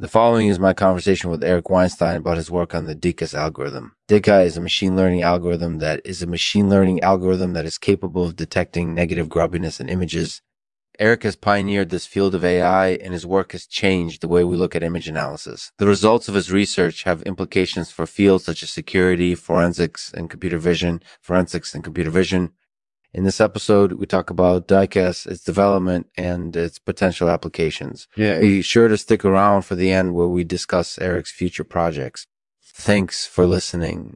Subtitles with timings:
[0.00, 3.96] The following is my conversation with Eric Weinstein about his work on the DICAS algorithm.
[4.06, 8.22] DICA is a machine learning algorithm that is a machine learning algorithm that is capable
[8.22, 10.40] of detecting negative grubbiness in images.
[11.00, 14.54] Eric has pioneered this field of AI and his work has changed the way we
[14.54, 15.72] look at image analysis.
[15.78, 20.58] The results of his research have implications for fields such as security, forensics, and computer
[20.58, 22.52] vision, forensics and computer vision,
[23.14, 28.06] in this episode, we talk about DICAS, its development, and its potential applications.
[28.16, 28.38] Yeah.
[28.38, 32.26] Be sure to stick around for the end where we discuss Eric's future projects.
[32.62, 34.14] Thanks for listening.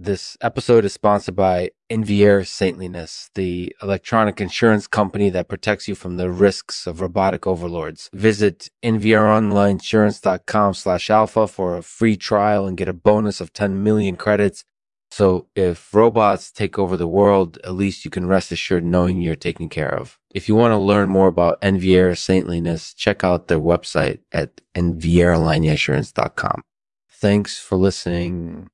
[0.00, 6.16] This episode is sponsored by Inviere Saintliness, the electronic insurance company that protects you from
[6.16, 8.08] the risks of robotic overlords.
[8.12, 14.14] Visit inviereonlineinsurance.com slash alpha for a free trial and get a bonus of 10 million
[14.14, 14.62] credits
[15.10, 19.36] so if robots take over the world, at least you can rest assured knowing you're
[19.36, 20.18] taken care of.
[20.34, 26.62] If you want to learn more about Inviere saintliness, check out their website at invierelineinsurance.com.
[27.10, 28.68] Thanks for listening.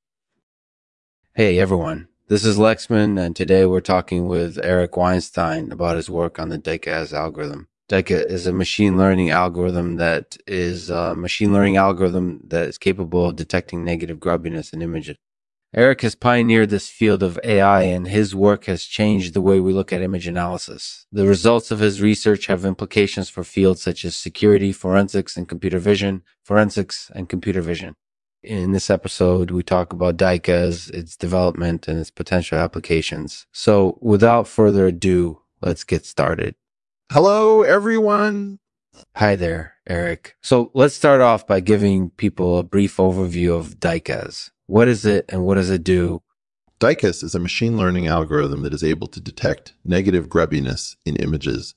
[1.35, 6.39] Hey everyone, this is Lexman and today we're talking with Eric Weinstein about his work
[6.39, 7.69] on the DICAS algorithm.
[7.89, 13.27] DICA is a machine learning algorithm that is a machine learning algorithm that is capable
[13.27, 15.17] of detecting negative grubbiness in images.
[15.77, 19.73] Eric has pioneered this field of AI and his work has changed the way we
[19.73, 21.05] look at image analysis.
[21.11, 25.81] The results of his research have implications for fields such as security, forensics, and computer
[25.81, 27.97] vision, forensics, and computer vision.
[28.45, 33.47] In this episode, we talk about DICAS, its development, and its potential applications.
[33.51, 36.55] So without further ado, let's get started.
[37.11, 38.61] Hello, everyone.
[39.17, 40.37] Hi there, Eric.
[40.41, 44.51] So let's start off by giving people a brief overview of DICAS.
[44.67, 46.23] What is it and what does it do?
[46.81, 51.75] DICUS is a machine learning algorithm that is able to detect negative grubbiness in images.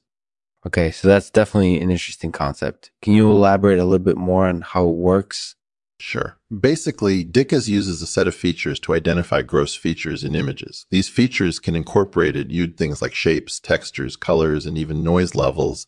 [0.65, 2.91] Okay, so that's definitely an interesting concept.
[3.01, 5.55] Can you elaborate a little bit more on how it works?
[5.99, 6.37] Sure.
[6.57, 10.85] Basically, DICUS uses a set of features to identify gross features in images.
[10.91, 12.35] These features can incorporate
[12.77, 15.87] things like shapes, textures, colors, and even noise levels.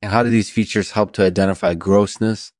[0.00, 2.52] And how do these features help to identify grossness?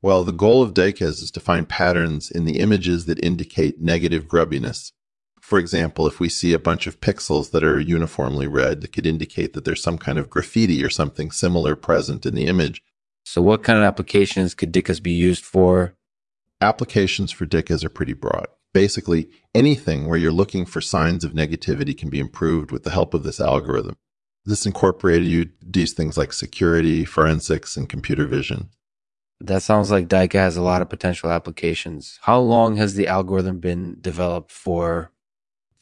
[0.00, 4.28] Well, the goal of DICAS is to find patterns in the images that indicate negative
[4.28, 4.92] grubbiness.
[5.40, 9.06] For example, if we see a bunch of pixels that are uniformly red, it could
[9.06, 12.82] indicate that there's some kind of graffiti or something similar present in the image.
[13.24, 15.96] So what kind of applications could DICAS be used for?
[16.60, 18.46] Applications for DICAS are pretty broad.
[18.72, 23.14] Basically, anything where you're looking for signs of negativity can be improved with the help
[23.14, 23.96] of this algorithm.
[24.44, 28.70] This incorporated you these things like security, forensics, and computer vision.
[29.40, 32.18] That sounds like DICA has a lot of potential applications.
[32.22, 35.12] How long has the algorithm been developed for?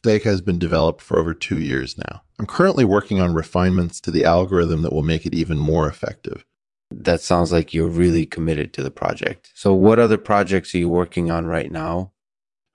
[0.03, 2.21] DICA has been developed for over two years now.
[2.37, 6.45] I'm currently working on refinements to the algorithm that will make it even more effective.
[6.91, 9.51] That sounds like you're really committed to the project.
[9.55, 12.13] So, what other projects are you working on right now?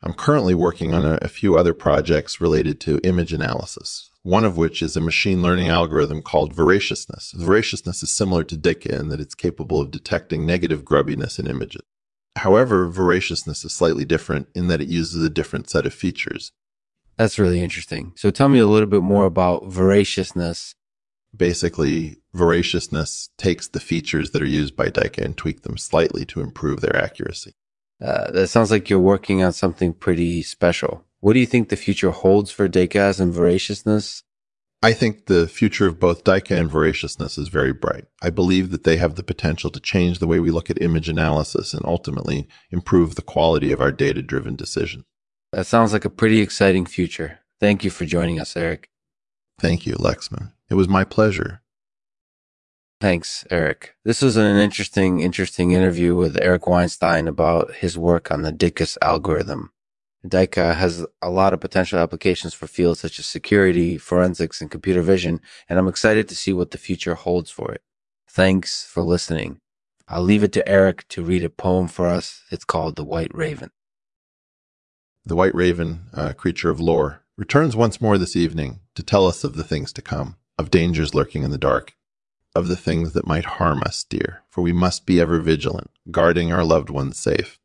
[0.03, 4.56] I'm currently working on a, a few other projects related to image analysis one of
[4.56, 7.32] which is a machine learning algorithm called veraciousness.
[7.36, 11.82] Veraciousness is similar to DICA in that it's capable of detecting negative grubbiness in images.
[12.36, 16.52] However, veraciousness is slightly different in that it uses a different set of features.
[17.16, 18.12] That's really interesting.
[18.16, 20.74] So tell me a little bit more about veraciousness.
[21.36, 26.40] Basically, veraciousness takes the features that are used by DICA and tweak them slightly to
[26.40, 27.52] improve their accuracy.
[28.00, 31.04] Uh, that sounds like you're working on something pretty special.
[31.22, 34.24] What do you think the future holds for DICAS and veraciousness?
[34.82, 38.06] I think the future of both DICA and veraciousness is very bright.
[38.20, 41.08] I believe that they have the potential to change the way we look at image
[41.08, 45.04] analysis and ultimately improve the quality of our data driven decisions.
[45.52, 47.38] That sounds like a pretty exciting future.
[47.60, 48.90] Thank you for joining us, Eric.
[49.60, 50.50] Thank you, Lexman.
[50.70, 51.62] It was my pleasure.
[53.00, 53.94] Thanks, Eric.
[54.04, 58.98] This was an interesting, interesting interview with Eric Weinstein about his work on the DICAS
[59.00, 59.70] algorithm.
[60.26, 65.02] DICA has a lot of potential applications for fields such as security, forensics, and computer
[65.02, 67.82] vision, and I'm excited to see what the future holds for it.
[68.28, 69.60] Thanks for listening.
[70.06, 72.42] I'll leave it to Eric to read a poem for us.
[72.52, 73.70] It's called The White Raven.
[75.24, 79.42] The White Raven, a creature of lore, returns once more this evening to tell us
[79.42, 81.96] of the things to come, of dangers lurking in the dark,
[82.54, 86.52] of the things that might harm us, dear, for we must be ever vigilant, guarding
[86.52, 87.58] our loved ones safe